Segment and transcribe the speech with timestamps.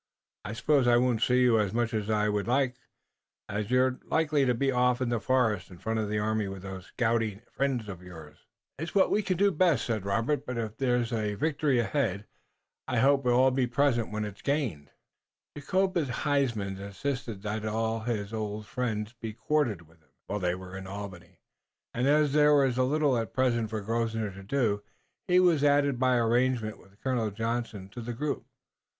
[0.43, 2.75] I suppose I won't see as much of you as I would like,
[3.47, 6.63] as you're likely to be off in the forest in front of the army with
[6.63, 8.39] those scouting friends of yours."
[8.79, 12.25] "It's what we can do best," said Robert, "but if there's a victory ahead
[12.87, 14.89] I hope we'll all be present when it's gained."
[15.55, 20.75] Jacobus Huysman insisted that all his old friends be quartered with him, while they were
[20.75, 21.37] in Albany,
[21.93, 24.81] and as there was little at present for Grosvenor to do,
[25.27, 28.47] he was added by arrangement with Colonel Johnson to the group.